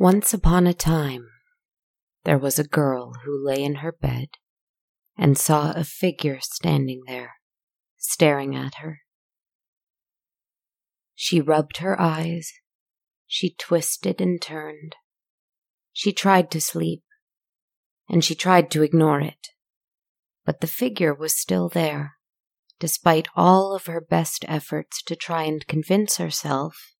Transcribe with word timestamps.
Once 0.00 0.32
upon 0.32 0.64
a 0.64 0.72
time, 0.72 1.28
there 2.22 2.38
was 2.38 2.56
a 2.56 2.62
girl 2.62 3.14
who 3.24 3.44
lay 3.44 3.60
in 3.60 3.76
her 3.76 3.90
bed 3.90 4.28
and 5.16 5.36
saw 5.36 5.72
a 5.72 5.82
figure 5.82 6.38
standing 6.40 7.02
there, 7.08 7.32
staring 7.96 8.54
at 8.54 8.76
her. 8.76 9.00
She 11.16 11.40
rubbed 11.40 11.78
her 11.78 12.00
eyes, 12.00 12.52
she 13.26 13.56
twisted 13.58 14.20
and 14.20 14.40
turned. 14.40 14.94
She 15.92 16.12
tried 16.12 16.52
to 16.52 16.60
sleep, 16.60 17.02
and 18.08 18.24
she 18.24 18.36
tried 18.36 18.70
to 18.70 18.84
ignore 18.84 19.20
it, 19.20 19.48
but 20.44 20.60
the 20.60 20.68
figure 20.68 21.12
was 21.12 21.36
still 21.36 21.68
there, 21.68 22.12
despite 22.78 23.26
all 23.34 23.74
of 23.74 23.86
her 23.86 24.00
best 24.00 24.44
efforts 24.46 25.02
to 25.02 25.16
try 25.16 25.42
and 25.42 25.66
convince 25.66 26.18
herself 26.18 26.94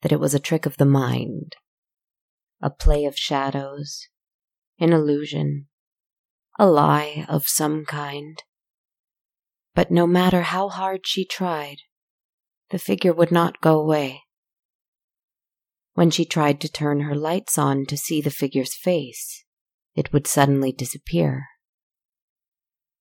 that 0.00 0.12
it 0.12 0.18
was 0.18 0.32
a 0.32 0.40
trick 0.40 0.64
of 0.64 0.78
the 0.78 0.86
mind 0.86 1.56
a 2.62 2.70
play 2.70 3.04
of 3.04 3.18
shadows, 3.18 4.08
an 4.78 4.92
illusion, 4.92 5.66
a 6.58 6.66
lie 6.66 7.26
of 7.28 7.48
some 7.48 7.84
kind. 7.84 8.42
But 9.74 9.90
no 9.90 10.06
matter 10.06 10.42
how 10.42 10.68
hard 10.68 11.06
she 11.06 11.24
tried, 11.24 11.78
the 12.70 12.78
figure 12.78 13.12
would 13.12 13.32
not 13.32 13.60
go 13.60 13.80
away. 13.80 14.22
When 15.94 16.10
she 16.10 16.24
tried 16.24 16.60
to 16.60 16.70
turn 16.70 17.00
her 17.00 17.14
lights 17.14 17.58
on 17.58 17.84
to 17.86 17.96
see 17.96 18.22
the 18.22 18.30
figure's 18.30 18.74
face, 18.74 19.44
it 19.94 20.12
would 20.12 20.26
suddenly 20.26 20.72
disappear. 20.72 21.46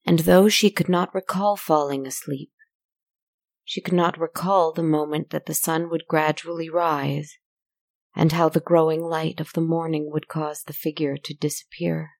And 0.05 0.19
though 0.19 0.49
she 0.49 0.71
could 0.71 0.89
not 0.89 1.13
recall 1.13 1.55
falling 1.55 2.07
asleep, 2.07 2.51
she 3.63 3.79
could 3.79 3.93
not 3.93 4.19
recall 4.19 4.73
the 4.73 4.83
moment 4.83 5.29
that 5.29 5.45
the 5.45 5.53
sun 5.53 5.89
would 5.89 6.07
gradually 6.07 6.69
rise 6.69 7.37
and 8.15 8.33
how 8.33 8.49
the 8.49 8.59
growing 8.59 9.01
light 9.01 9.39
of 9.39 9.53
the 9.53 9.61
morning 9.61 10.09
would 10.11 10.27
cause 10.27 10.63
the 10.63 10.73
figure 10.73 11.17
to 11.17 11.33
disappear. 11.33 12.11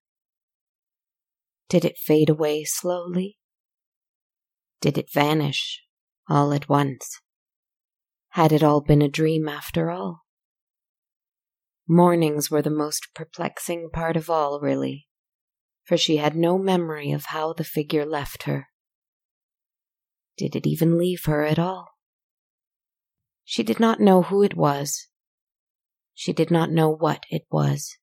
Did 1.70 1.86
it 1.86 1.97
fade 1.97 2.30
away 2.30 2.64
slowly? 2.64 3.38
Did 4.80 4.97
it 4.97 5.12
vanish 5.12 5.84
all 6.30 6.53
at 6.53 6.69
once? 6.69 7.19
Had 8.30 8.52
it 8.52 8.64
all 8.64 8.81
been 8.81 9.02
a 9.02 9.09
dream 9.09 9.47
after 9.47 9.92
all? 9.92 10.22
Mornings 11.88 12.50
were 12.50 12.62
the 12.62 12.69
most 12.69 13.09
perplexing 13.13 13.90
part 13.91 14.16
of 14.16 14.30
all, 14.30 14.59
really, 14.62 15.07
for 15.84 15.97
she 15.97 16.18
had 16.18 16.35
no 16.35 16.57
memory 16.57 17.12
of 17.12 17.25
how 17.25 17.51
the 17.51 17.66
figure 17.66 18.06
left 18.06 18.44
her. 18.44 18.68
Did 20.38 20.56
it 20.56 20.66
even 20.66 20.97
leave 20.97 21.25
her 21.25 21.44
at 21.44 21.59
all? 21.59 21.90
She 23.44 23.63
did 23.63 23.80
not 23.80 24.00
know 24.00 24.22
who 24.22 24.41
it 24.41 24.56
was 24.56 25.09
she 26.13 26.33
did 26.33 26.51
not 26.51 26.72
know 26.72 26.89
what 26.89 27.25
it 27.29 27.44
was. 27.51 27.97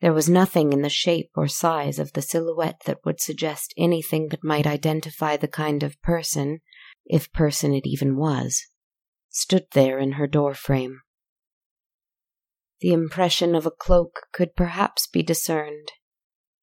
There 0.00 0.12
was 0.12 0.28
nothing 0.28 0.72
in 0.72 0.80
the 0.80 0.88
shape 0.88 1.30
or 1.34 1.46
size 1.46 1.98
of 1.98 2.14
the 2.14 2.22
silhouette 2.22 2.82
that 2.86 3.04
would 3.04 3.20
suggest 3.20 3.74
anything 3.76 4.28
that 4.28 4.42
might 4.42 4.66
identify 4.66 5.36
the 5.36 5.48
kind 5.48 5.82
of 5.82 6.00
person, 6.00 6.60
if 7.04 7.30
person 7.32 7.74
it 7.74 7.86
even 7.86 8.16
was, 8.16 8.62
stood 9.28 9.66
there 9.72 9.98
in 9.98 10.12
her 10.12 10.26
door 10.26 10.54
frame. 10.54 11.00
The 12.80 12.94
impression 12.94 13.54
of 13.54 13.66
a 13.66 13.70
cloak 13.70 14.20
could 14.32 14.56
perhaps 14.56 15.06
be 15.06 15.22
discerned, 15.22 15.92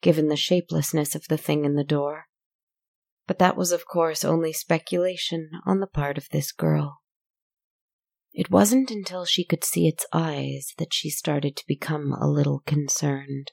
given 0.01 0.29
the 0.29 0.35
shapelessness 0.35 1.13
of 1.13 1.25
the 1.29 1.37
thing 1.37 1.63
in 1.63 1.75
the 1.75 1.83
door, 1.83 2.25
but 3.27 3.37
that 3.37 3.57
was, 3.57 3.71
of 3.71 3.85
course, 3.85 4.25
only 4.25 4.51
speculation 4.51 5.51
on 5.65 5.79
the 5.79 5.85
part 5.85 6.17
of 6.17 6.29
this 6.31 6.51
girl. 6.51 7.01
It 8.37 8.51
wasn't 8.51 8.91
until 8.91 9.25
she 9.25 9.43
could 9.43 9.63
see 9.63 9.87
its 9.87 10.05
eyes 10.13 10.75
that 10.77 10.93
she 10.93 11.09
started 11.09 11.55
to 11.55 11.67
become 11.67 12.13
a 12.13 12.29
little 12.29 12.61
concerned. 12.67 13.51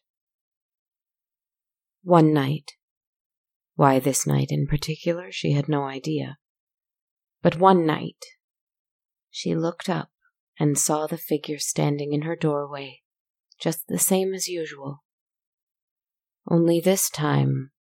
One 2.03 2.35
night, 2.35 2.73
why 3.77 3.99
this 3.99 4.27
night 4.27 4.49
in 4.51 4.67
particular, 4.67 5.33
she 5.33 5.53
had 5.53 5.71
no 5.71 5.85
idea. 5.85 6.37
But 7.41 7.59
one 7.59 7.87
night, 7.87 8.23
she 9.31 9.55
looked 9.55 9.89
up 9.89 10.11
and 10.61 10.77
saw 10.77 11.07
the 11.07 11.17
figure 11.17 11.59
standing 11.59 12.13
in 12.13 12.21
her 12.23 12.37
doorway, 12.37 13.01
just 13.59 13.87
the 13.89 13.99
same 13.99 14.35
as 14.35 14.49
usual. 14.49 15.03
Only 16.47 16.79
this 16.79 17.09
time, 17.09 17.71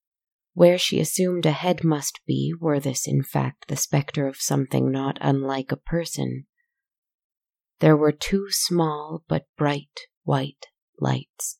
where 0.54 0.78
she 0.78 1.00
assumed 1.00 1.44
a 1.44 1.52
head 1.52 1.84
must 1.84 2.20
be, 2.26 2.54
were 2.58 2.80
this 2.80 3.06
in 3.06 3.22
fact 3.22 3.68
the 3.68 3.76
spectre 3.76 4.26
of 4.26 4.36
something 4.36 4.90
not 4.90 5.18
unlike 5.20 5.70
a 5.70 5.76
person, 5.76 6.46
there 7.84 7.98
were 7.98 8.12
two 8.12 8.46
small 8.48 9.22
but 9.28 9.44
bright 9.58 10.00
white 10.22 10.68
lights. 10.98 11.58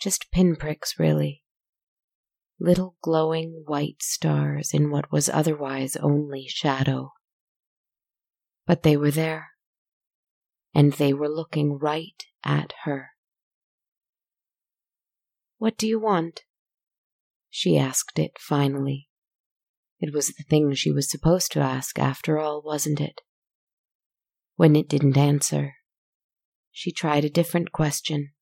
Just 0.00 0.30
pinpricks, 0.30 0.94
really. 0.96 1.42
Little 2.60 2.94
glowing 3.02 3.64
white 3.66 4.00
stars 4.00 4.70
in 4.72 4.92
what 4.92 5.10
was 5.10 5.28
otherwise 5.28 5.96
only 5.96 6.46
shadow. 6.46 7.14
But 8.64 8.84
they 8.84 8.96
were 8.96 9.10
there, 9.10 9.48
and 10.72 10.92
they 10.92 11.12
were 11.12 11.28
looking 11.28 11.76
right 11.76 12.22
at 12.44 12.74
her. 12.84 13.08
What 15.56 15.76
do 15.76 15.88
you 15.88 15.98
want? 15.98 16.44
She 17.50 17.76
asked 17.76 18.20
it 18.20 18.38
finally. 18.38 19.08
It 19.98 20.14
was 20.14 20.28
the 20.28 20.44
thing 20.48 20.74
she 20.74 20.92
was 20.92 21.10
supposed 21.10 21.50
to 21.52 21.60
ask, 21.60 21.98
after 21.98 22.38
all, 22.38 22.62
wasn't 22.62 23.00
it? 23.00 23.22
When 24.58 24.74
it 24.74 24.88
didn't 24.88 25.16
answer, 25.16 25.76
she 26.72 26.90
tried 26.90 27.24
a 27.24 27.30
different 27.30 27.70
question. 27.70 28.32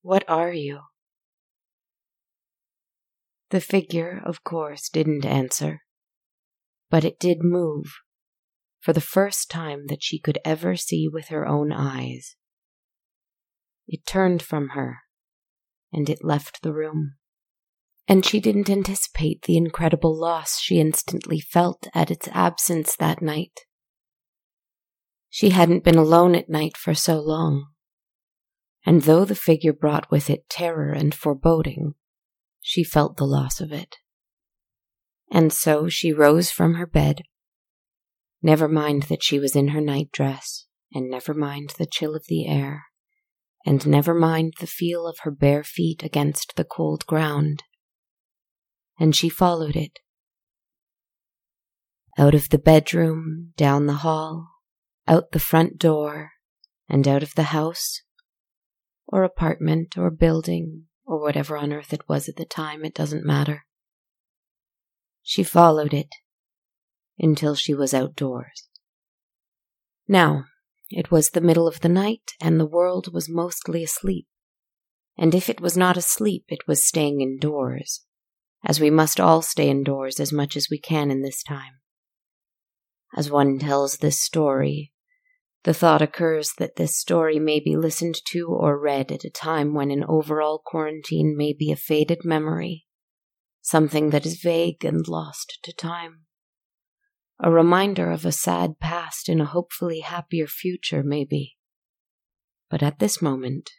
What 0.00 0.24
are 0.26 0.54
you? 0.54 0.80
The 3.50 3.60
figure, 3.60 4.22
of 4.24 4.42
course, 4.42 4.88
didn't 4.88 5.26
answer, 5.26 5.82
but 6.88 7.04
it 7.04 7.18
did 7.20 7.42
move 7.42 7.92
for 8.80 8.94
the 8.94 9.02
first 9.02 9.50
time 9.50 9.88
that 9.88 10.02
she 10.02 10.18
could 10.18 10.38
ever 10.46 10.76
see 10.76 11.06
with 11.06 11.28
her 11.28 11.46
own 11.46 11.70
eyes. 11.70 12.36
It 13.86 14.06
turned 14.06 14.40
from 14.40 14.70
her 14.70 15.00
and 15.92 16.08
it 16.08 16.24
left 16.24 16.62
the 16.62 16.72
room. 16.72 17.16
And 18.08 18.24
she 18.24 18.40
didn't 18.40 18.70
anticipate 18.70 19.42
the 19.42 19.58
incredible 19.58 20.18
loss 20.18 20.58
she 20.58 20.80
instantly 20.80 21.38
felt 21.38 21.86
at 21.92 22.10
its 22.10 22.28
absence 22.28 22.96
that 22.96 23.20
night. 23.20 23.66
She 25.34 25.48
hadn't 25.48 25.82
been 25.82 25.96
alone 25.96 26.34
at 26.34 26.50
night 26.50 26.76
for 26.76 26.92
so 26.92 27.18
long. 27.18 27.68
And 28.84 29.00
though 29.00 29.24
the 29.24 29.34
figure 29.34 29.72
brought 29.72 30.10
with 30.10 30.28
it 30.28 30.50
terror 30.50 30.92
and 30.92 31.14
foreboding, 31.14 31.94
she 32.60 32.84
felt 32.84 33.16
the 33.16 33.24
loss 33.24 33.58
of 33.58 33.72
it. 33.72 33.96
And 35.30 35.50
so 35.50 35.88
she 35.88 36.12
rose 36.12 36.50
from 36.50 36.74
her 36.74 36.86
bed. 36.86 37.22
Never 38.42 38.68
mind 38.68 39.04
that 39.04 39.22
she 39.22 39.38
was 39.38 39.56
in 39.56 39.68
her 39.68 39.80
nightdress, 39.80 40.66
and 40.92 41.08
never 41.08 41.32
mind 41.32 41.72
the 41.78 41.86
chill 41.86 42.14
of 42.14 42.26
the 42.28 42.46
air, 42.46 42.82
and 43.64 43.86
never 43.86 44.12
mind 44.12 44.52
the 44.60 44.66
feel 44.66 45.06
of 45.06 45.20
her 45.22 45.30
bare 45.30 45.64
feet 45.64 46.02
against 46.02 46.56
the 46.56 46.64
cold 46.64 47.06
ground. 47.06 47.62
And 49.00 49.16
she 49.16 49.30
followed 49.30 49.76
it. 49.76 50.00
Out 52.18 52.34
of 52.34 52.50
the 52.50 52.58
bedroom, 52.58 53.54
down 53.56 53.86
the 53.86 53.94
hall, 53.94 54.51
out 55.06 55.32
the 55.32 55.38
front 55.38 55.78
door 55.78 56.32
and 56.88 57.06
out 57.06 57.22
of 57.22 57.34
the 57.34 57.44
house 57.44 58.02
or 59.06 59.24
apartment 59.24 59.96
or 59.96 60.10
building 60.10 60.84
or 61.04 61.20
whatever 61.20 61.56
on 61.56 61.72
earth 61.72 61.92
it 61.92 62.08
was 62.08 62.28
at 62.28 62.36
the 62.36 62.44
time, 62.44 62.84
it 62.84 62.94
doesn't 62.94 63.26
matter. 63.26 63.64
She 65.22 65.42
followed 65.42 65.92
it 65.92 66.14
until 67.18 67.54
she 67.54 67.74
was 67.74 67.94
outdoors. 67.94 68.68
Now, 70.08 70.44
it 70.90 71.10
was 71.10 71.30
the 71.30 71.40
middle 71.40 71.66
of 71.66 71.80
the 71.80 71.88
night 71.88 72.32
and 72.40 72.58
the 72.58 72.66
world 72.66 73.12
was 73.12 73.28
mostly 73.28 73.82
asleep. 73.82 74.26
And 75.16 75.34
if 75.34 75.48
it 75.48 75.60
was 75.60 75.76
not 75.76 75.96
asleep, 75.96 76.44
it 76.48 76.66
was 76.66 76.86
staying 76.86 77.20
indoors, 77.20 78.04
as 78.64 78.80
we 78.80 78.90
must 78.90 79.20
all 79.20 79.42
stay 79.42 79.68
indoors 79.68 80.18
as 80.18 80.32
much 80.32 80.56
as 80.56 80.68
we 80.70 80.78
can 80.78 81.10
in 81.10 81.22
this 81.22 81.42
time. 81.42 81.81
As 83.14 83.30
one 83.30 83.58
tells 83.58 83.98
this 83.98 84.20
story, 84.20 84.92
the 85.64 85.74
thought 85.74 86.02
occurs 86.02 86.54
that 86.58 86.76
this 86.76 86.96
story 86.96 87.38
may 87.38 87.60
be 87.60 87.76
listened 87.76 88.16
to 88.26 88.48
or 88.48 88.78
read 88.78 89.12
at 89.12 89.24
a 89.24 89.30
time 89.30 89.74
when 89.74 89.90
an 89.90 90.04
overall 90.08 90.60
quarantine 90.64 91.36
may 91.36 91.52
be 91.52 91.70
a 91.70 91.76
faded 91.76 92.24
memory, 92.24 92.86
something 93.60 94.10
that 94.10 94.26
is 94.26 94.40
vague 94.42 94.84
and 94.84 95.06
lost 95.06 95.58
to 95.62 95.72
time. 95.72 96.22
A 97.38 97.50
reminder 97.50 98.10
of 98.10 98.24
a 98.24 98.32
sad 98.32 98.80
past 98.80 99.28
in 99.28 99.40
a 99.40 99.44
hopefully 99.44 100.00
happier 100.00 100.46
future, 100.46 101.02
maybe. 101.04 101.56
But 102.68 102.82
at 102.82 102.98
this 102.98 103.22
moment, 103.22 103.70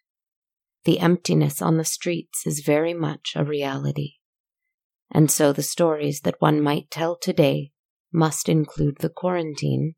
the 0.85 0.99
emptiness 0.99 1.61
on 1.61 1.77
the 1.77 1.85
streets 1.85 2.45
is 2.45 2.59
very 2.59 2.93
much 2.93 3.33
a 3.35 3.43
reality. 3.43 4.15
And 5.11 5.29
so 5.29 5.51
the 5.51 5.63
stories 5.63 6.21
that 6.21 6.39
one 6.41 6.61
might 6.61 6.89
tell 6.89 7.17
today 7.17 7.72
must 8.13 8.47
include 8.47 8.97
the 8.99 9.09
quarantine 9.09 9.95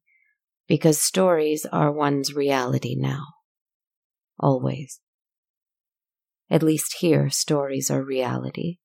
Because 0.67 0.99
stories 0.99 1.65
are 1.71 1.91
one's 1.91 2.33
reality 2.33 2.95
now. 2.97 3.25
Always. 4.39 4.99
At 6.49 6.63
least 6.63 6.97
here, 6.99 7.29
stories 7.29 7.91
are 7.91 8.03
reality. 8.03 8.77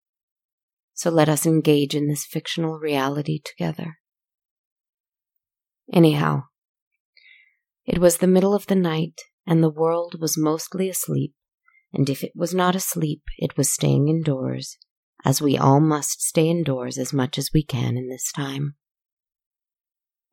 So 0.95 1.11
let 1.11 1.29
us 1.29 1.47
engage 1.47 1.95
in 1.95 2.09
this 2.09 2.27
fictional 2.27 2.79
reality 2.79 3.41
together. 3.43 3.99
Anyhow, 5.93 6.43
it 7.87 7.99
was 7.99 8.19
the 8.19 8.27
middle 8.27 8.55
of 8.55 8.67
the 8.67 8.77
night, 8.77 9.21
and 9.47 9.63
the 9.63 9.71
world 9.71 10.17
was 10.21 10.39
mostly 10.39 10.89
asleep, 10.89 11.33
and 11.93 12.09
if 12.09 12.23
it 12.23 12.33
was 12.35 12.55
not 12.55 12.77
asleep, 12.77 13.23
it 13.39 13.57
was 13.57 13.73
staying 13.73 14.09
indoors, 14.09 14.77
as 15.25 15.43
we 15.43 15.59
all 15.59 15.81
must 15.81 16.23
stay 16.23 16.49
indoors 16.49 16.99
as 16.99 17.13
much 17.13 17.39
as 17.39 17.51
we 17.53 17.65
can 17.65 17.97
in 17.97 18.09
this 18.09 18.31
time. 18.31 18.77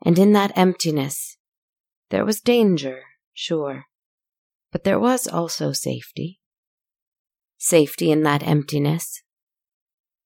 And 0.03 0.19
in 0.19 0.33
that 0.33 0.57
emptiness, 0.57 1.38
there 2.09 2.25
was 2.25 2.39
danger, 2.39 3.03
sure, 3.33 3.85
but 4.71 4.83
there 4.83 4.99
was 4.99 5.27
also 5.27 5.71
safety. 5.71 6.39
Safety 7.57 8.11
in 8.11 8.23
that 8.23 8.44
emptiness, 8.44 9.23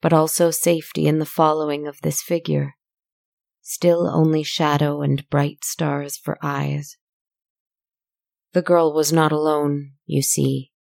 but 0.01 0.13
also 0.13 0.51
safety 0.51 1.07
in 1.07 1.19
the 1.19 1.25
following 1.25 1.88
of 1.88 2.01
this 2.01 2.21
figure. 2.21 2.75
Still 3.62 4.07
only 4.07 4.44
shadow 4.44 5.01
and 5.01 5.29
bright 5.29 5.63
stars 5.63 6.18
for 6.18 6.38
eyes. 6.41 6.97
The 8.53 8.62
girl 8.62 8.94
was 8.94 9.13
not 9.13 9.31
alone, 9.31 9.94
you 10.06 10.21
see, 10.21 10.71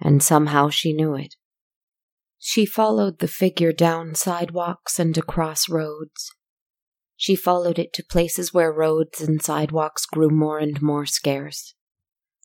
and 0.00 0.22
somehow 0.22 0.68
she 0.68 0.92
knew 0.92 1.14
it. 1.14 1.36
She 2.38 2.66
followed 2.66 3.18
the 3.18 3.28
figure 3.28 3.72
down 3.72 4.14
sidewalks 4.14 4.98
and 4.98 5.16
across 5.16 5.68
roads. 5.68 6.34
She 7.20 7.34
followed 7.34 7.80
it 7.80 7.92
to 7.94 8.04
places 8.04 8.54
where 8.54 8.72
roads 8.72 9.20
and 9.20 9.42
sidewalks 9.42 10.06
grew 10.06 10.30
more 10.30 10.60
and 10.60 10.80
more 10.80 11.04
scarce. 11.04 11.74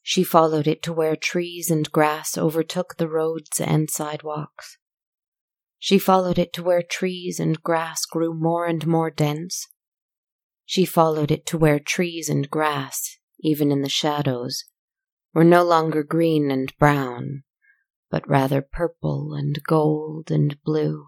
She 0.02 0.24
followed 0.24 0.66
it 0.66 0.82
to 0.82 0.92
where 0.92 1.16
trees 1.16 1.70
and 1.70 1.90
grass 1.92 2.40
overtook 2.40 2.96
the 2.98 3.08
roads 3.08 3.62
and 3.62 3.88
sidewalks. 3.88 4.80
She 5.78 6.00
followed 6.00 6.40
it 6.40 6.54
to 6.54 6.64
where 6.64 6.82
trees 6.82 7.40
and 7.40 7.62
grass 7.62 8.08
grew 8.08 8.34
more 8.34 8.66
and 8.66 8.88
more 8.88 9.12
dense. 9.12 9.68
She 10.66 10.86
followed 10.86 11.30
it 11.30 11.46
to 11.48 11.58
where 11.60 11.80
trees 11.80 12.28
and 12.28 12.50
grass, 12.50 13.20
even 13.42 13.72
in 13.72 13.84
the 13.84 13.90
shadows, 13.90 14.66
were 15.36 15.44
no 15.44 15.64
longer 15.64 16.02
green 16.02 16.50
and 16.50 16.76
brown, 16.80 17.44
but 18.10 18.28
rather 18.28 18.64
purple 18.64 19.36
and 19.36 19.62
gold 19.68 20.32
and 20.32 20.60
blue. 20.64 21.06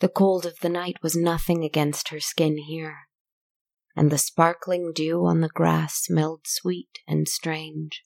The 0.00 0.08
cold 0.08 0.44
of 0.46 0.58
the 0.60 0.68
night 0.68 0.96
was 1.02 1.16
nothing 1.16 1.64
against 1.64 2.08
her 2.10 2.20
skin 2.20 2.58
here 2.58 3.06
and 3.96 4.12
the 4.12 4.18
sparkling 4.18 4.92
dew 4.94 5.24
on 5.24 5.40
the 5.40 5.48
grass 5.48 5.94
smelled 6.02 6.42
sweet 6.44 6.98
and 7.08 7.26
strange. 7.26 8.04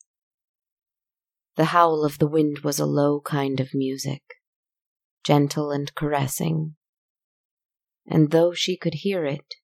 The 1.57 1.67
howl 1.67 2.05
of 2.05 2.19
the 2.19 2.29
wind 2.29 2.61
was 2.61 2.79
a 2.79 2.87
low 2.87 3.21
kind 3.21 3.59
of 3.59 3.75
music, 3.75 4.23
gentle 5.25 5.73
and 5.73 5.93
caressing, 5.97 6.77
and 8.07 8.31
though 8.31 8.55
she 8.55 8.77
could 8.77 8.95
hear 8.95 9.25
it, 9.25 9.57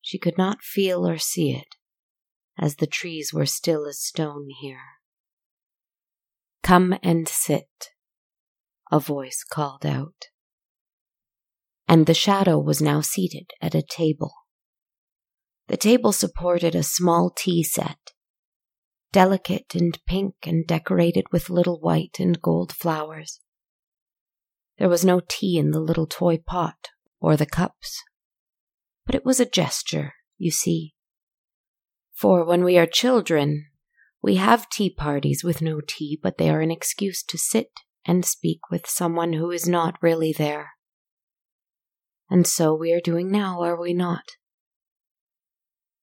she 0.00 0.18
could 0.18 0.38
not 0.38 0.62
feel 0.62 1.06
or 1.06 1.18
see 1.18 1.52
it, 1.52 1.76
as 2.58 2.76
the 2.76 2.86
trees 2.86 3.30
were 3.32 3.46
still 3.46 3.86
as 3.86 4.00
stone 4.00 4.48
here. 4.60 4.80
Come 6.62 6.98
and 7.02 7.28
sit, 7.28 7.90
a 8.90 8.98
voice 8.98 9.44
called 9.44 9.84
out. 9.84 10.28
And 11.88 12.06
the 12.06 12.14
shadow 12.14 12.58
was 12.58 12.82
now 12.82 13.00
seated 13.00 13.50
at 13.62 13.74
a 13.74 13.82
table 13.82 14.32
the 15.68 15.76
table 15.76 16.12
supported 16.12 16.74
a 16.74 16.82
small 16.82 17.30
tea 17.30 17.62
set, 17.62 18.12
delicate 19.12 19.74
and 19.74 19.98
pink 20.06 20.34
and 20.44 20.66
decorated 20.66 21.26
with 21.30 21.50
little 21.50 21.78
white 21.78 22.16
and 22.18 22.40
gold 22.40 22.72
flowers. 22.72 23.40
There 24.78 24.88
was 24.88 25.04
no 25.04 25.20
tea 25.26 25.58
in 25.58 25.70
the 25.70 25.80
little 25.80 26.06
toy 26.06 26.38
pot 26.38 26.88
or 27.20 27.36
the 27.36 27.46
cups, 27.46 28.02
but 29.04 29.14
it 29.14 29.26
was 29.26 29.40
a 29.40 29.46
gesture, 29.46 30.14
you 30.38 30.50
see. 30.50 30.94
For 32.14 32.44
when 32.44 32.64
we 32.64 32.78
are 32.78 32.86
children, 32.86 33.66
we 34.22 34.36
have 34.36 34.70
tea 34.70 34.88
parties 34.88 35.44
with 35.44 35.60
no 35.60 35.80
tea, 35.86 36.18
but 36.20 36.38
they 36.38 36.48
are 36.48 36.62
an 36.62 36.70
excuse 36.70 37.22
to 37.24 37.36
sit 37.36 37.72
and 38.06 38.24
speak 38.24 38.60
with 38.70 38.88
someone 38.88 39.34
who 39.34 39.50
is 39.50 39.68
not 39.68 40.02
really 40.02 40.32
there. 40.32 40.70
And 42.30 42.46
so 42.46 42.74
we 42.74 42.92
are 42.92 43.00
doing 43.00 43.30
now, 43.30 43.62
are 43.62 43.80
we 43.80 43.94
not? 43.94 44.24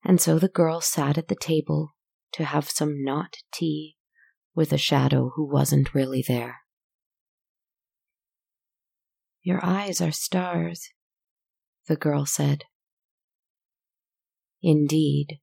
and 0.05 0.21
so 0.21 0.37
the 0.37 0.47
girl 0.47 0.79
sat 0.79 1.17
at 1.17 1.27
the 1.27 1.35
table 1.35 1.95
to 2.31 2.45
have 2.45 2.69
some 2.69 3.03
not 3.03 3.37
tea 3.51 3.97
with 4.53 4.71
a 4.71 4.77
shadow 4.77 5.31
who 5.35 5.43
wasn't 5.43 5.95
really 5.95 6.23
there. 6.25 6.59
Your 9.41 9.59
eyes 9.65 9.99
are 9.99 10.11
stars, 10.11 10.89
the 11.87 11.95
girl 11.95 12.25
said. 12.25 12.65
Indeed, 14.61 15.39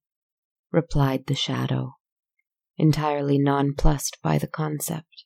replied 0.71 1.27
the 1.27 1.35
shadow, 1.35 1.97
entirely 2.77 3.39
nonplussed 3.39 4.19
by 4.23 4.39
the 4.39 4.47
concept. 4.47 5.25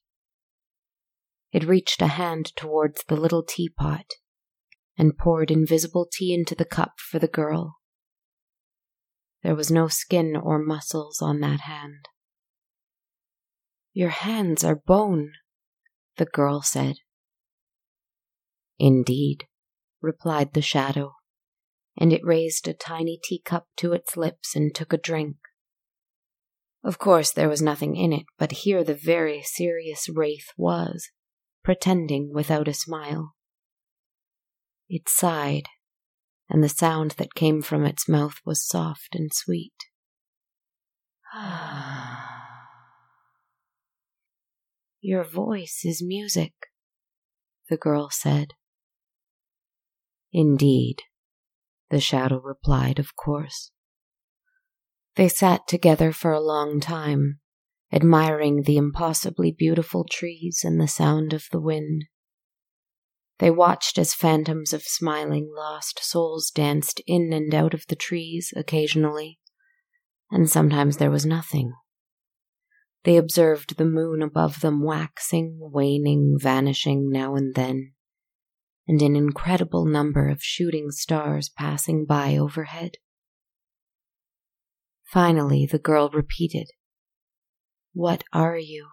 It 1.52 1.64
reached 1.64 2.00
a 2.00 2.08
hand 2.08 2.56
towards 2.56 3.04
the 3.06 3.16
little 3.16 3.42
teapot 3.42 4.14
and 4.98 5.16
poured 5.18 5.50
invisible 5.50 6.08
tea 6.10 6.32
into 6.32 6.54
the 6.54 6.64
cup 6.64 6.94
for 6.98 7.18
the 7.18 7.28
girl. 7.28 7.76
There 9.42 9.54
was 9.54 9.70
no 9.70 9.88
skin 9.88 10.34
or 10.36 10.58
muscles 10.58 11.20
on 11.22 11.40
that 11.40 11.60
hand. 11.60 12.08
Your 13.92 14.08
hands 14.08 14.64
are 14.64 14.76
bone, 14.76 15.32
the 16.16 16.26
girl 16.26 16.62
said. 16.62 16.96
Indeed, 18.78 19.44
replied 20.02 20.52
the 20.52 20.62
shadow, 20.62 21.12
and 21.96 22.12
it 22.12 22.24
raised 22.24 22.68
a 22.68 22.74
tiny 22.74 23.18
teacup 23.22 23.66
to 23.76 23.92
its 23.92 24.16
lips 24.16 24.56
and 24.56 24.74
took 24.74 24.92
a 24.92 24.98
drink. 24.98 25.36
Of 26.82 26.98
course, 26.98 27.32
there 27.32 27.48
was 27.48 27.62
nothing 27.62 27.96
in 27.96 28.12
it, 28.12 28.26
but 28.38 28.52
here 28.52 28.84
the 28.84 28.94
very 28.94 29.42
serious 29.42 30.08
wraith 30.08 30.48
was, 30.56 31.10
pretending 31.62 32.32
without 32.32 32.68
a 32.68 32.74
smile. 32.74 33.35
It 34.88 35.08
sighed 35.08 35.68
and 36.48 36.62
the 36.62 36.68
sound 36.68 37.12
that 37.12 37.34
came 37.34 37.60
from 37.60 37.84
its 37.84 38.08
mouth 38.08 38.40
was 38.44 38.64
soft 38.66 39.14
and 39.14 39.32
sweet. 39.32 39.72
Your 45.00 45.24
voice 45.24 45.82
is 45.84 46.02
music, 46.02 46.52
the 47.68 47.76
girl 47.76 48.10
said. 48.10 48.52
Indeed, 50.32 51.02
the 51.90 52.00
shadow 52.00 52.40
replied, 52.40 52.98
of 52.98 53.16
course. 53.16 53.72
They 55.16 55.28
sat 55.28 55.66
together 55.66 56.12
for 56.12 56.32
a 56.32 56.40
long 56.40 56.80
time, 56.80 57.40
admiring 57.92 58.62
the 58.62 58.76
impossibly 58.76 59.50
beautiful 59.50 60.04
trees 60.04 60.62
and 60.62 60.80
the 60.80 60.88
sound 60.88 61.32
of 61.32 61.44
the 61.50 61.60
wind. 61.60 62.04
They 63.38 63.50
watched 63.50 63.98
as 63.98 64.14
phantoms 64.14 64.72
of 64.72 64.82
smiling 64.82 65.52
lost 65.54 66.02
souls 66.02 66.50
danced 66.50 67.02
in 67.06 67.32
and 67.32 67.54
out 67.54 67.74
of 67.74 67.86
the 67.88 67.96
trees 67.96 68.52
occasionally, 68.56 69.38
and 70.30 70.48
sometimes 70.48 70.96
there 70.96 71.10
was 71.10 71.26
nothing. 71.26 71.74
They 73.04 73.18
observed 73.18 73.76
the 73.76 73.84
moon 73.84 74.22
above 74.22 74.60
them 74.60 74.82
waxing, 74.82 75.58
waning, 75.60 76.38
vanishing 76.40 77.10
now 77.10 77.34
and 77.36 77.54
then, 77.54 77.92
and 78.88 79.02
an 79.02 79.14
incredible 79.14 79.84
number 79.84 80.28
of 80.28 80.42
shooting 80.42 80.90
stars 80.90 81.48
passing 81.48 82.06
by 82.06 82.36
overhead. 82.36 82.92
Finally, 85.04 85.66
the 85.66 85.78
girl 85.78 86.08
repeated, 86.08 86.70
What 87.92 88.24
are 88.32 88.58
you? 88.58 88.88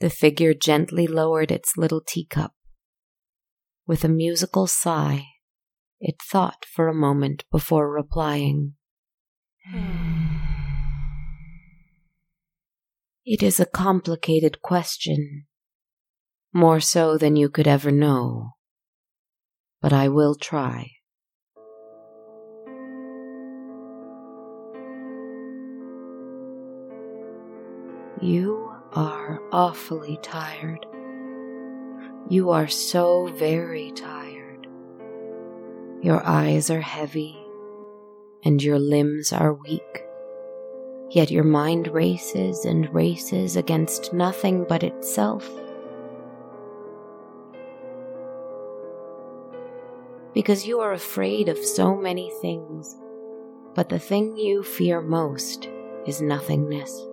The 0.00 0.10
figure 0.10 0.54
gently 0.54 1.06
lowered 1.06 1.50
its 1.50 1.76
little 1.76 2.00
teacup. 2.00 2.52
With 3.86 4.04
a 4.04 4.08
musical 4.08 4.66
sigh, 4.66 5.26
it 6.00 6.16
thought 6.22 6.64
for 6.64 6.88
a 6.88 6.94
moment 6.94 7.44
before 7.50 7.90
replying. 7.90 8.74
It 13.26 13.42
is 13.42 13.58
a 13.58 13.64
complicated 13.64 14.60
question, 14.60 15.46
more 16.52 16.78
so 16.78 17.16
than 17.16 17.36
you 17.36 17.48
could 17.48 17.66
ever 17.66 17.90
know, 17.90 18.50
but 19.80 19.94
I 19.94 20.08
will 20.08 20.34
try. 20.34 20.90
You 28.20 28.63
are 28.94 29.40
awfully 29.50 30.18
tired. 30.22 30.86
You 32.28 32.50
are 32.50 32.68
so 32.68 33.26
very 33.26 33.90
tired. 33.92 34.66
Your 36.00 36.24
eyes 36.24 36.70
are 36.70 36.80
heavy 36.80 37.36
and 38.44 38.62
your 38.62 38.78
limbs 38.78 39.32
are 39.32 39.54
weak. 39.54 40.04
Yet 41.10 41.30
your 41.30 41.44
mind 41.44 41.88
races 41.88 42.64
and 42.64 42.92
races 42.94 43.56
against 43.56 44.12
nothing 44.12 44.64
but 44.68 44.82
itself. 44.82 45.48
Because 50.32 50.66
you 50.66 50.80
are 50.80 50.92
afraid 50.92 51.48
of 51.48 51.58
so 51.58 51.96
many 51.96 52.30
things, 52.40 52.96
but 53.74 53.88
the 53.88 53.98
thing 53.98 54.36
you 54.36 54.62
fear 54.62 55.00
most 55.00 55.68
is 56.06 56.20
nothingness. 56.20 57.06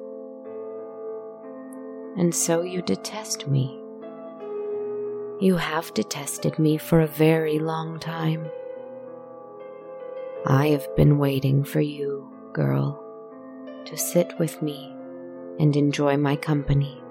And 2.18 2.36
so 2.36 2.62
you 2.62 2.82
detest 2.82 3.48
me. 3.48 3.80
You 5.40 5.56
have 5.56 5.94
detested 5.94 6.60
me 6.60 6.78
for 6.78 7.02
a 7.02 7.08
very 7.08 7.58
long 7.58 8.00
time. 8.00 8.50
I 10.46 10.68
have 10.68 10.96
been 10.96 11.18
waiting 11.18 11.64
for 11.64 11.82
you, 11.82 12.28
girl, 12.54 13.04
to 13.86 13.98
sit 13.98 14.38
with 14.40 14.62
me 14.62 14.94
and 15.60 15.76
enjoy 15.76 16.18
my 16.18 16.36
company. 16.36 17.02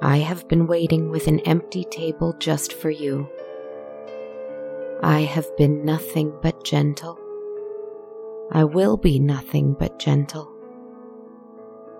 I 0.00 0.18
have 0.18 0.48
been 0.48 0.66
waiting 0.66 1.10
with 1.10 1.26
an 1.28 1.40
empty 1.40 1.84
table 1.84 2.34
just 2.38 2.72
for 2.72 2.90
you. 2.90 3.28
I 5.02 5.20
have 5.20 5.56
been 5.56 5.84
nothing 5.84 6.32
but 6.42 6.64
gentle. 6.64 7.18
I 8.50 8.64
will 8.64 8.96
be 8.96 9.18
nothing 9.18 9.74
but 9.74 9.98
gentle. 9.98 10.57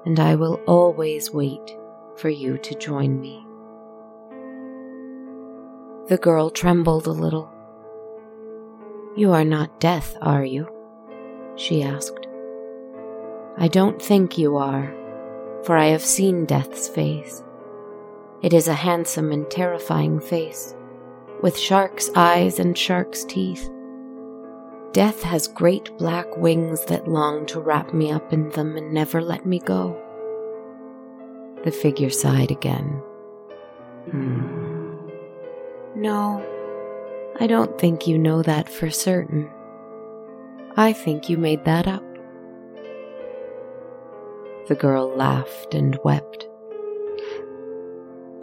And 0.08 0.18
I 0.18 0.36
will 0.36 0.58
always 0.66 1.34
wait 1.34 1.76
for 2.16 2.30
you 2.30 2.56
to 2.56 2.74
join 2.76 3.20
me. 3.20 3.46
The 6.08 6.16
girl 6.16 6.48
trembled 6.48 7.06
a 7.06 7.10
little. 7.10 7.52
You 9.18 9.32
are 9.32 9.44
not 9.44 9.80
death, 9.80 10.16
are 10.22 10.46
you? 10.46 10.66
she 11.56 11.82
asked. 11.82 12.26
I 13.58 13.68
don't 13.68 14.00
think 14.00 14.38
you 14.38 14.56
are, 14.56 14.94
for 15.64 15.76
I 15.76 15.88
have 15.88 16.02
seen 16.02 16.46
death's 16.46 16.88
face. 16.88 17.44
It 18.40 18.54
is 18.54 18.66
a 18.66 18.72
handsome 18.72 19.30
and 19.30 19.50
terrifying 19.50 20.20
face, 20.20 20.74
with 21.42 21.58
shark's 21.58 22.08
eyes 22.16 22.58
and 22.58 22.78
shark's 22.78 23.24
teeth. 23.24 23.68
Death 24.98 25.22
has 25.22 25.46
great 25.46 25.96
black 25.96 26.26
wings 26.36 26.84
that 26.86 27.06
long 27.06 27.46
to 27.46 27.60
wrap 27.60 27.94
me 27.94 28.10
up 28.10 28.32
in 28.32 28.48
them 28.48 28.76
and 28.76 28.92
never 28.92 29.22
let 29.22 29.46
me 29.46 29.60
go. 29.60 29.96
The 31.62 31.70
figure 31.70 32.10
sighed 32.10 32.50
again. 32.50 33.00
Hmm. 34.10 34.96
No, 35.94 36.44
I 37.38 37.46
don't 37.46 37.78
think 37.78 38.08
you 38.08 38.18
know 38.18 38.42
that 38.42 38.68
for 38.68 38.90
certain. 38.90 39.48
I 40.76 40.92
think 40.92 41.30
you 41.30 41.38
made 41.38 41.64
that 41.64 41.86
up. 41.86 42.02
The 44.66 44.74
girl 44.74 45.14
laughed 45.14 45.74
and 45.74 45.96
wept. 46.02 46.48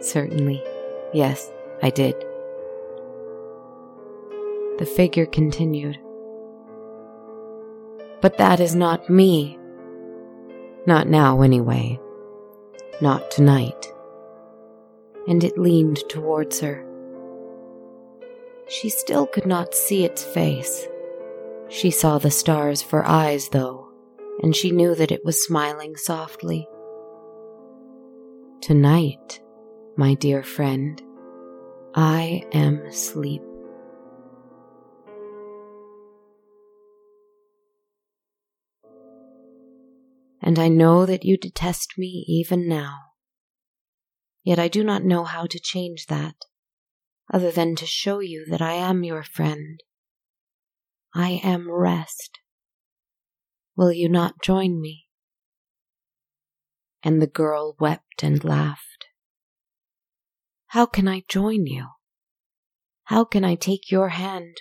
Certainly, 0.00 0.64
yes, 1.12 1.52
I 1.82 1.90
did. 1.90 2.14
The 4.78 4.86
figure 4.86 5.26
continued. 5.26 5.98
But 8.20 8.38
that 8.38 8.60
is 8.60 8.74
not 8.74 9.10
me. 9.10 9.58
Not 10.86 11.08
now, 11.08 11.42
anyway. 11.42 12.00
Not 13.00 13.30
tonight. 13.30 13.92
And 15.28 15.42
it 15.44 15.58
leaned 15.58 16.08
towards 16.08 16.60
her. 16.60 16.86
She 18.68 18.88
still 18.88 19.26
could 19.26 19.46
not 19.46 19.74
see 19.74 20.04
its 20.04 20.24
face. 20.24 20.88
She 21.68 21.90
saw 21.90 22.18
the 22.18 22.30
stars 22.30 22.82
for 22.82 23.04
eyes, 23.06 23.48
though, 23.48 23.88
and 24.42 24.54
she 24.54 24.70
knew 24.70 24.94
that 24.94 25.12
it 25.12 25.24
was 25.24 25.44
smiling 25.44 25.96
softly. 25.96 26.68
Tonight, 28.60 29.40
my 29.96 30.14
dear 30.14 30.42
friend, 30.42 31.00
I 31.94 32.44
am 32.52 32.78
asleep. 32.86 33.42
And 40.42 40.58
I 40.58 40.68
know 40.68 41.06
that 41.06 41.24
you 41.24 41.36
detest 41.36 41.94
me 41.96 42.24
even 42.28 42.68
now. 42.68 42.98
Yet 44.42 44.58
I 44.58 44.68
do 44.68 44.84
not 44.84 45.04
know 45.04 45.24
how 45.24 45.46
to 45.46 45.58
change 45.58 46.06
that 46.06 46.36
other 47.32 47.50
than 47.50 47.74
to 47.76 47.86
show 47.86 48.20
you 48.20 48.46
that 48.48 48.62
I 48.62 48.74
am 48.74 49.02
your 49.02 49.22
friend. 49.22 49.80
I 51.14 51.40
am 51.42 51.70
rest. 51.70 52.38
Will 53.74 53.92
you 53.92 54.08
not 54.08 54.42
join 54.42 54.80
me? 54.80 55.06
And 57.02 57.20
the 57.20 57.26
girl 57.26 57.76
wept 57.78 58.22
and 58.22 58.42
laughed. 58.44 59.06
How 60.68 60.86
can 60.86 61.08
I 61.08 61.22
join 61.28 61.66
you? 61.66 61.88
How 63.04 63.24
can 63.24 63.44
I 63.44 63.54
take 63.54 63.90
your 63.90 64.10
hand 64.10 64.56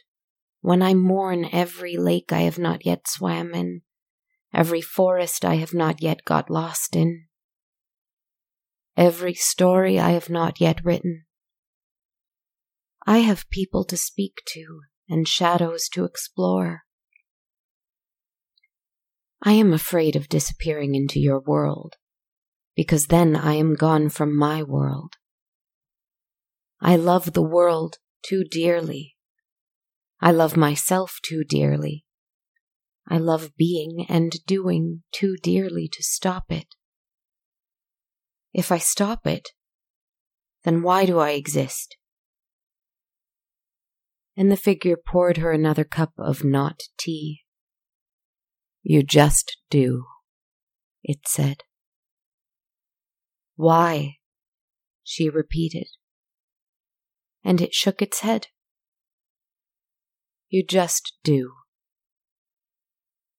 when 0.61 0.81
I 0.81 0.93
mourn 0.93 1.47
every 1.51 1.97
lake 1.97 2.31
I 2.31 2.41
have 2.41 2.57
not 2.57 2.85
yet 2.85 3.07
swam 3.07 3.53
in, 3.53 3.81
every 4.55 4.81
forest 4.81 5.43
I 5.43 5.55
have 5.55 5.73
not 5.73 6.01
yet 6.01 6.23
got 6.23 6.49
lost 6.49 6.95
in, 6.95 7.25
every 8.95 9.33
story 9.33 9.99
I 9.99 10.11
have 10.11 10.29
not 10.29 10.61
yet 10.61 10.83
written? 10.83 11.25
I 13.05 13.17
have 13.17 13.49
people 13.49 13.83
to 13.83 13.97
speak 13.97 14.41
to 14.53 14.79
and 15.09 15.27
shadows 15.27 15.89
to 15.89 16.05
explore. 16.05 16.83
I 19.43 19.51
am 19.51 19.73
afraid 19.73 20.15
of 20.15 20.29
disappearing 20.29 20.95
into 20.95 21.19
your 21.19 21.39
world, 21.39 21.95
because 22.75 23.07
then 23.07 23.35
I 23.35 23.55
am 23.55 23.75
gone 23.75 24.09
from 24.09 24.35
my 24.35 24.63
world. 24.63 25.15
I 26.81 26.95
love 26.95 27.33
the 27.33 27.43
world 27.43 27.97
too 28.27 28.45
dearly. 28.49 29.17
I 30.21 30.31
love 30.31 30.55
myself 30.55 31.19
too 31.23 31.43
dearly. 31.43 32.04
I 33.07 33.17
love 33.17 33.55
being 33.55 34.05
and 34.09 34.33
doing 34.45 35.03
too 35.11 35.37
dearly 35.41 35.87
to 35.91 36.03
stop 36.03 36.45
it. 36.51 36.67
If 38.53 38.71
I 38.71 38.77
stop 38.77 39.27
it, 39.27 39.49
then 40.63 40.81
why 40.81 41.05
do 41.05 41.19
I 41.19 41.31
exist? 41.31 41.97
and 44.37 44.51
the 44.51 44.57
figure 44.57 44.97
poured 44.97 45.37
her 45.37 45.51
another 45.51 45.83
cup 45.83 46.13
of 46.17 46.43
not 46.43 46.83
tea. 46.97 47.43
You 48.83 49.01
just 49.01 49.57
do, 49.69 50.05
it 51.03 51.19
said. 51.27 51.63
Why? 53.55 54.17
she 55.03 55.29
repeated. 55.29 55.87
And 57.43 57.61
it 57.61 57.73
shook 57.73 58.01
its 58.01 58.21
head. 58.21 58.47
You 60.49 60.65
just 60.65 61.13
do. 61.23 61.53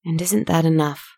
And 0.06 0.22
isn't 0.22 0.46
that 0.46 0.64
enough? 0.64 1.16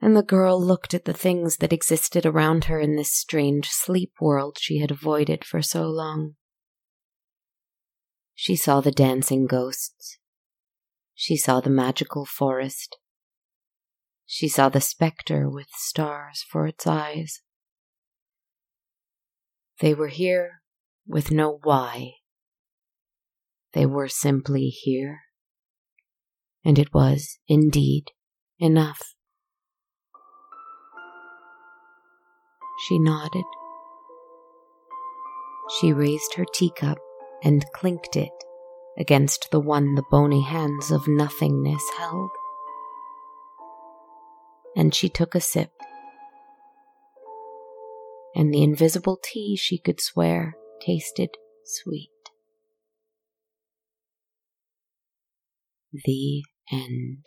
And 0.00 0.16
the 0.16 0.22
girl 0.22 0.64
looked 0.64 0.94
at 0.94 1.06
the 1.06 1.12
things 1.12 1.56
that 1.56 1.72
existed 1.72 2.24
around 2.24 2.64
her 2.64 2.78
in 2.78 2.94
this 2.94 3.12
strange 3.12 3.68
sleep 3.68 4.12
world 4.20 4.56
she 4.60 4.78
had 4.78 4.92
avoided 4.92 5.44
for 5.44 5.60
so 5.60 5.88
long. 5.88 6.36
She 8.32 8.54
saw 8.54 8.80
the 8.80 8.92
dancing 8.92 9.46
ghosts. 9.46 10.18
She 11.16 11.36
saw 11.36 11.60
the 11.60 11.68
magical 11.68 12.24
forest. 12.24 12.96
She 14.24 14.46
saw 14.48 14.68
the 14.68 14.80
spectre 14.80 15.50
with 15.50 15.66
stars 15.72 16.44
for 16.48 16.68
its 16.68 16.86
eyes. 16.86 17.40
They 19.80 19.94
were 19.94 20.08
here 20.08 20.62
with 21.08 21.32
no 21.32 21.58
why. 21.64 22.12
They 23.72 23.84
were 23.84 24.06
simply 24.06 24.68
here. 24.68 25.23
And 26.64 26.78
it 26.78 26.94
was, 26.94 27.38
indeed, 27.46 28.12
enough. 28.58 29.14
She 32.86 32.98
nodded. 32.98 33.44
She 35.78 35.92
raised 35.92 36.34
her 36.34 36.44
teacup 36.54 36.98
and 37.42 37.64
clinked 37.74 38.16
it 38.16 38.32
against 38.98 39.50
the 39.50 39.60
one 39.60 39.94
the 39.94 40.04
bony 40.10 40.42
hands 40.42 40.90
of 40.90 41.08
nothingness 41.08 41.82
held. 41.98 42.30
And 44.76 44.94
she 44.94 45.08
took 45.08 45.34
a 45.34 45.40
sip. 45.40 45.70
And 48.34 48.52
the 48.52 48.62
invisible 48.62 49.18
tea 49.22 49.56
she 49.56 49.78
could 49.78 50.00
swear 50.00 50.54
tasted 50.84 51.30
sweet. 51.64 52.10
The 55.92 56.42
end. 56.70 57.26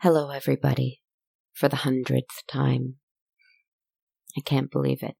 Hello, 0.00 0.28
everybody, 0.28 1.00
for 1.54 1.70
the 1.70 1.76
hundredth 1.76 2.46
time. 2.46 2.96
I 4.36 4.42
can't 4.42 4.70
believe 4.70 5.02
it. 5.02 5.16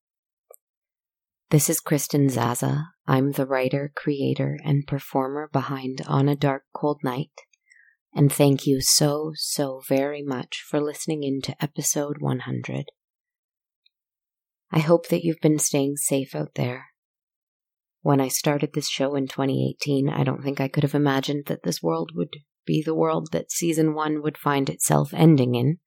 This 1.54 1.70
is 1.70 1.78
Kristen 1.78 2.28
Zaza. 2.30 2.88
I'm 3.06 3.30
the 3.30 3.46
writer, 3.46 3.92
creator, 3.94 4.58
and 4.64 4.84
performer 4.88 5.48
behind 5.52 6.02
On 6.08 6.28
a 6.28 6.34
Dark 6.34 6.64
Cold 6.74 6.98
Night. 7.04 7.30
And 8.12 8.32
thank 8.32 8.66
you 8.66 8.80
so, 8.80 9.30
so 9.36 9.80
very 9.88 10.20
much 10.20 10.64
for 10.68 10.80
listening 10.80 11.22
in 11.22 11.40
to 11.42 11.54
episode 11.62 12.16
100. 12.18 12.86
I 14.72 14.80
hope 14.80 15.06
that 15.10 15.22
you've 15.22 15.38
been 15.40 15.60
staying 15.60 15.94
safe 15.98 16.34
out 16.34 16.56
there. 16.56 16.86
When 18.02 18.20
I 18.20 18.26
started 18.26 18.70
this 18.72 18.88
show 18.90 19.14
in 19.14 19.28
2018, 19.28 20.08
I 20.08 20.24
don't 20.24 20.42
think 20.42 20.60
I 20.60 20.66
could 20.66 20.82
have 20.82 20.96
imagined 20.96 21.44
that 21.46 21.62
this 21.62 21.80
world 21.80 22.10
would 22.16 22.34
be 22.66 22.82
the 22.82 22.96
world 22.96 23.28
that 23.30 23.52
season 23.52 23.94
one 23.94 24.22
would 24.22 24.36
find 24.36 24.68
itself 24.68 25.14
ending 25.14 25.54
in. 25.54 25.78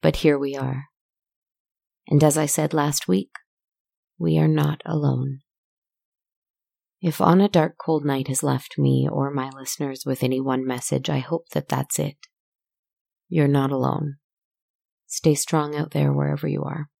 But 0.00 0.18
here 0.18 0.38
we 0.38 0.54
are. 0.54 0.84
And 2.06 2.22
as 2.22 2.38
I 2.38 2.46
said 2.46 2.72
last 2.72 3.08
week, 3.08 3.30
we 4.20 4.38
are 4.38 4.46
not 4.46 4.82
alone. 4.84 5.40
If 7.00 7.22
on 7.22 7.40
a 7.40 7.48
dark, 7.48 7.76
cold 7.82 8.04
night 8.04 8.28
has 8.28 8.42
left 8.42 8.78
me 8.78 9.08
or 9.10 9.30
my 9.30 9.48
listeners 9.48 10.02
with 10.04 10.22
any 10.22 10.40
one 10.40 10.66
message, 10.66 11.08
I 11.08 11.20
hope 11.20 11.48
that 11.52 11.70
that's 11.70 11.98
it. 11.98 12.16
You're 13.30 13.48
not 13.48 13.72
alone. 13.72 14.16
Stay 15.06 15.34
strong 15.34 15.74
out 15.74 15.92
there 15.92 16.12
wherever 16.12 16.46
you 16.46 16.62
are. 16.62 16.90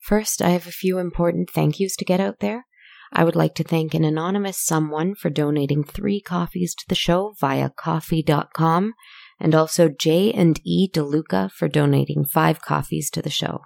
First, 0.00 0.42
I 0.42 0.50
have 0.50 0.66
a 0.66 0.72
few 0.72 0.98
important 0.98 1.48
thank 1.50 1.78
yous 1.78 1.94
to 1.96 2.04
get 2.04 2.18
out 2.18 2.40
there. 2.40 2.66
I 3.12 3.22
would 3.22 3.36
like 3.36 3.54
to 3.54 3.64
thank 3.64 3.94
an 3.94 4.04
anonymous 4.04 4.58
someone 4.60 5.14
for 5.14 5.30
donating 5.30 5.84
three 5.84 6.20
coffees 6.20 6.74
to 6.74 6.84
the 6.88 6.96
show 6.96 7.34
via 7.40 7.70
ko-fi.com 7.70 8.94
and 9.38 9.54
also 9.54 9.88
J 9.88 10.32
and 10.32 10.60
E 10.64 10.90
DeLuca 10.90 11.52
for 11.52 11.68
donating 11.68 12.24
five 12.24 12.60
coffees 12.60 13.08
to 13.10 13.22
the 13.22 13.30
show. 13.30 13.60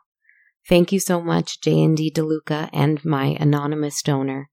Thank 0.69 0.93
you 0.93 1.01
so 1.01 1.21
much, 1.21 1.61
J&E 1.61 2.13
DeLuca 2.13 2.71
and 2.73 3.05
my 3.05 3.37
anonymous 3.41 4.01
donor. 4.03 4.49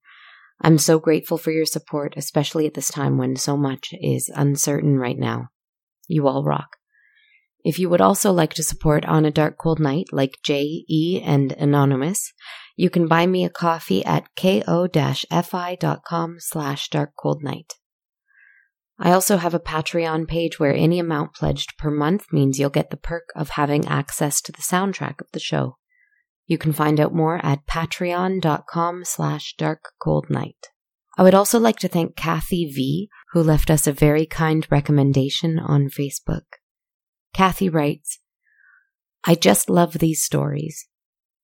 I'm 0.60 0.78
so 0.78 0.98
grateful 0.98 1.38
for 1.38 1.52
your 1.52 1.64
support, 1.64 2.14
especially 2.16 2.66
at 2.66 2.74
this 2.74 2.90
time 2.90 3.16
when 3.16 3.36
so 3.36 3.56
much 3.56 3.94
is 4.00 4.30
uncertain 4.34 4.98
right 4.98 5.18
now. 5.18 5.48
You 6.08 6.26
all 6.26 6.44
rock. 6.44 6.76
If 7.62 7.78
you 7.78 7.88
would 7.88 8.00
also 8.00 8.32
like 8.32 8.54
to 8.54 8.62
support 8.62 9.04
On 9.04 9.24
a 9.24 9.30
Dark 9.30 9.58
Cold 9.58 9.80
Night, 9.80 10.06
like 10.12 10.38
J, 10.42 10.84
E, 10.88 11.22
and 11.24 11.52
Anonymous, 11.52 12.32
you 12.76 12.90
can 12.90 13.06
buy 13.06 13.26
me 13.26 13.44
a 13.44 13.50
coffee 13.50 14.04
at 14.04 14.34
ko-fi.com 14.34 16.36
slash 16.38 16.88
darkcoldnight. 16.88 17.74
I 18.98 19.12
also 19.12 19.38
have 19.38 19.54
a 19.54 19.60
Patreon 19.60 20.28
page 20.28 20.58
where 20.58 20.74
any 20.74 20.98
amount 20.98 21.34
pledged 21.34 21.76
per 21.78 21.90
month 21.90 22.26
means 22.32 22.58
you'll 22.58 22.70
get 22.70 22.90
the 22.90 22.96
perk 22.96 23.28
of 23.34 23.50
having 23.50 23.86
access 23.86 24.42
to 24.42 24.52
the 24.52 24.62
soundtrack 24.62 25.20
of 25.20 25.28
the 25.32 25.40
show. 25.40 25.76
You 26.50 26.58
can 26.58 26.72
find 26.72 26.98
out 26.98 27.14
more 27.14 27.38
at 27.46 27.64
patreon.com 27.68 29.04
slash 29.04 29.54
darkcoldnight. 29.56 30.56
I 31.16 31.22
would 31.22 31.32
also 31.32 31.60
like 31.60 31.78
to 31.78 31.86
thank 31.86 32.16
Kathy 32.16 32.64
V, 32.64 33.08
who 33.30 33.40
left 33.40 33.70
us 33.70 33.86
a 33.86 33.92
very 33.92 34.26
kind 34.26 34.66
recommendation 34.68 35.60
on 35.60 35.90
Facebook. 35.90 36.58
Kathy 37.32 37.68
writes, 37.68 38.18
I 39.22 39.36
just 39.36 39.70
love 39.70 39.92
these 39.92 40.24
stories. 40.24 40.88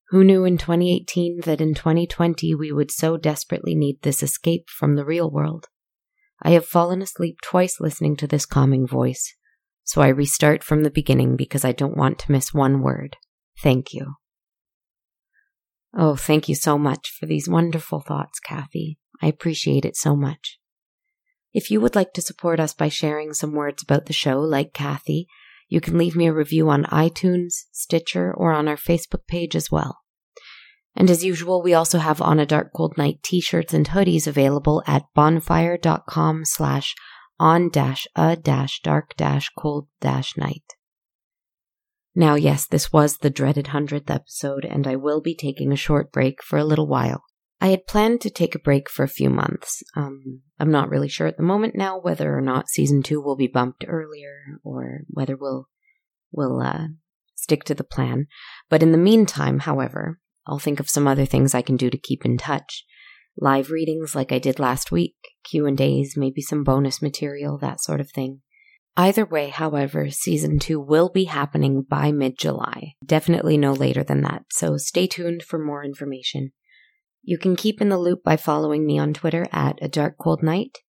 Who 0.09 0.25
knew 0.25 0.43
in 0.43 0.57
2018 0.57 1.39
that 1.45 1.61
in 1.61 1.73
2020 1.73 2.53
we 2.55 2.73
would 2.73 2.91
so 2.91 3.15
desperately 3.15 3.75
need 3.75 4.01
this 4.01 4.21
escape 4.21 4.65
from 4.69 4.97
the 4.97 5.05
real 5.05 5.31
world? 5.31 5.67
I 6.41 6.49
have 6.49 6.65
fallen 6.65 7.01
asleep 7.01 7.37
twice 7.41 7.79
listening 7.79 8.17
to 8.17 8.27
this 8.27 8.45
calming 8.45 8.85
voice, 8.85 9.33
so 9.85 10.01
I 10.01 10.09
restart 10.09 10.65
from 10.65 10.83
the 10.83 10.91
beginning 10.91 11.37
because 11.37 11.63
I 11.63 11.71
don't 11.71 11.95
want 11.95 12.19
to 12.19 12.31
miss 12.33 12.53
one 12.53 12.81
word. 12.81 13.15
Thank 13.63 13.93
you. 13.93 14.15
Oh, 15.99 16.15
thank 16.15 16.47
you 16.47 16.53
so 16.53 16.77
much 16.77 17.11
for 17.19 17.25
these 17.25 17.49
wonderful 17.49 18.01
thoughts, 18.01 18.39
Kathy. 18.39 18.99
I 19.19 19.27
appreciate 19.27 19.83
it 19.83 19.97
so 19.97 20.15
much. 20.15 20.59
If 21.53 21.71
you 21.71 21.81
would 21.81 21.95
like 21.95 22.13
to 22.13 22.21
support 22.21 22.59
us 22.59 22.75
by 22.75 22.87
sharing 22.87 23.33
some 23.33 23.53
words 23.53 23.81
about 23.81 24.05
the 24.05 24.13
show, 24.13 24.39
like 24.39 24.73
Kathy, 24.73 25.27
you 25.67 25.81
can 25.81 25.97
leave 25.97 26.15
me 26.15 26.27
a 26.27 26.33
review 26.33 26.69
on 26.69 26.83
iTunes, 26.85 27.63
Stitcher, 27.71 28.31
or 28.31 28.51
on 28.51 28.67
our 28.67 28.77
Facebook 28.77 29.25
page 29.27 29.55
as 29.55 29.71
well. 29.71 30.01
And 30.95 31.09
as 31.09 31.25
usual, 31.25 31.63
we 31.63 31.73
also 31.73 31.97
have 31.97 32.21
On 32.21 32.39
a 32.39 32.45
Dark 32.45 32.73
Cold 32.75 32.95
Night 32.95 33.23
t-shirts 33.23 33.73
and 33.73 33.87
hoodies 33.89 34.27
available 34.27 34.83
at 34.85 35.05
bonfire.com 35.15 36.45
slash 36.45 36.93
on 37.39 37.69
dash 37.69 38.07
a 38.15 38.35
dash 38.35 38.81
dark 38.81 39.15
dash 39.15 39.49
cold 39.57 39.87
dash 39.99 40.37
night. 40.37 40.76
Now, 42.17 42.33
yes, 42.33 42.65
this 42.65 42.91
was 42.91 43.17
the 43.17 43.29
dreaded 43.29 43.67
hundredth 43.67 44.09
episode, 44.09 44.65
and 44.65 44.87
I 44.87 44.95
will 44.95 45.21
be 45.21 45.35
taking 45.35 45.71
a 45.71 45.75
short 45.75 46.11
break 46.11 46.41
for 46.41 46.57
a 46.57 46.63
little 46.63 46.87
while. 46.87 47.21
I 47.61 47.67
had 47.67 47.85
planned 47.85 48.21
to 48.21 48.31
take 48.31 48.55
a 48.55 48.59
break 48.59 48.89
for 48.89 49.03
a 49.03 49.07
few 49.07 49.29
months. 49.29 49.83
Um, 49.95 50.41
I'm 50.59 50.71
not 50.71 50.89
really 50.89 51.09
sure 51.09 51.27
at 51.27 51.37
the 51.37 51.43
moment 51.43 51.75
now 51.75 51.99
whether 51.99 52.35
or 52.35 52.41
not 52.41 52.69
season 52.69 53.03
two 53.03 53.21
will 53.21 53.35
be 53.35 53.45
bumped 53.45 53.85
earlier 53.87 54.57
or 54.63 55.01
whether 55.09 55.37
we'll 55.37 55.69
we'll 56.31 56.59
uh, 56.59 56.87
stick 57.35 57.63
to 57.65 57.75
the 57.75 57.83
plan. 57.83 58.25
But 58.67 58.81
in 58.81 58.91
the 58.91 58.97
meantime, 58.97 59.59
however, 59.59 60.19
I'll 60.47 60.57
think 60.57 60.79
of 60.79 60.89
some 60.89 61.07
other 61.07 61.25
things 61.25 61.53
I 61.53 61.61
can 61.61 61.77
do 61.77 61.91
to 61.91 61.99
keep 61.99 62.25
in 62.25 62.39
touch. 62.39 62.83
Live 63.39 63.69
readings 63.69 64.15
like 64.15 64.31
I 64.31 64.39
did 64.39 64.57
last 64.57 64.91
week, 64.91 65.13
Q 65.43 65.67
and 65.67 65.79
A's, 65.79 66.15
maybe 66.17 66.41
some 66.41 66.63
bonus 66.63 66.99
material, 66.99 67.59
that 67.59 67.79
sort 67.79 68.01
of 68.01 68.09
thing. 68.09 68.41
Either 68.99 69.27
way, 69.27 69.49
however, 69.49 70.09
season 70.09 70.57
two 70.57 70.79
will 70.79 71.09
be 71.09 71.25
happening 71.25 71.83
by 71.87 72.11
mid 72.11 72.35
July. 72.35 72.95
Definitely 73.05 73.55
no 73.55 73.71
later 73.71 74.03
than 74.03 74.21
that, 74.23 74.45
so 74.49 74.75
stay 74.75 75.05
tuned 75.05 75.43
for 75.43 75.59
more 75.59 75.85
information. 75.85 76.51
You 77.21 77.37
can 77.37 77.55
keep 77.55 77.79
in 77.79 77.89
the 77.89 77.99
loop 77.99 78.23
by 78.23 78.37
following 78.37 78.87
me 78.87 78.97
on 78.97 79.13
Twitter 79.13 79.45
at 79.51 79.77
A 79.83 79.87
Dark 79.87 80.17
Cold 80.17 80.41
Night, 80.41 80.79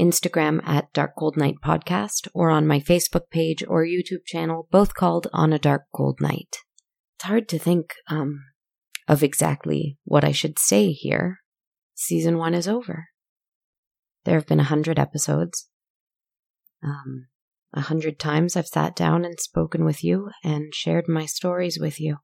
Instagram 0.00 0.66
at 0.66 0.90
Dark 0.94 1.12
Cold 1.18 1.36
Night 1.36 1.56
Podcast, 1.62 2.26
or 2.32 2.48
on 2.48 2.66
my 2.66 2.80
Facebook 2.80 3.28
page 3.30 3.62
or 3.68 3.84
YouTube 3.84 4.24
channel, 4.24 4.66
both 4.70 4.94
called 4.94 5.26
On 5.34 5.52
a 5.52 5.58
Dark 5.58 5.82
Cold 5.94 6.22
Night. 6.22 6.56
It's 7.16 7.24
hard 7.24 7.50
to 7.50 7.58
think 7.58 7.92
um, 8.06 8.44
of 9.06 9.22
exactly 9.22 9.98
what 10.04 10.24
I 10.24 10.32
should 10.32 10.58
say 10.58 10.92
here. 10.92 11.40
Season 11.94 12.38
one 12.38 12.54
is 12.54 12.66
over. 12.66 13.08
There 14.24 14.36
have 14.36 14.46
been 14.46 14.60
a 14.60 14.64
hundred 14.64 14.98
episodes. 14.98 15.68
Um, 16.82 17.26
a 17.72 17.82
hundred 17.82 18.18
times 18.18 18.56
I've 18.56 18.66
sat 18.66 18.96
down 18.96 19.24
and 19.24 19.38
spoken 19.38 19.84
with 19.84 20.02
you 20.02 20.30
and 20.42 20.74
shared 20.74 21.06
my 21.08 21.26
stories 21.26 21.78
with 21.78 22.00
you. 22.00 22.18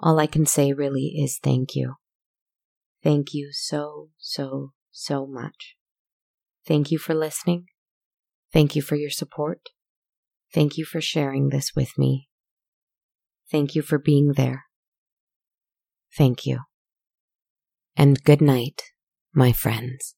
All 0.00 0.18
I 0.18 0.26
can 0.26 0.46
say 0.46 0.72
really 0.72 1.14
is 1.16 1.38
thank 1.42 1.74
you. 1.74 1.94
Thank 3.02 3.34
you 3.34 3.50
so, 3.52 4.08
so, 4.18 4.72
so 4.90 5.26
much. 5.26 5.76
Thank 6.66 6.90
you 6.90 6.98
for 6.98 7.14
listening. 7.14 7.66
Thank 8.52 8.74
you 8.74 8.82
for 8.82 8.96
your 8.96 9.10
support. 9.10 9.60
Thank 10.52 10.78
you 10.78 10.84
for 10.84 11.00
sharing 11.00 11.48
this 11.48 11.72
with 11.76 11.98
me. 11.98 12.28
Thank 13.50 13.74
you 13.74 13.82
for 13.82 13.98
being 13.98 14.32
there. 14.36 14.64
Thank 16.16 16.46
you. 16.46 16.60
And 17.96 18.22
good 18.24 18.40
night, 18.40 18.82
my 19.34 19.52
friends. 19.52 20.14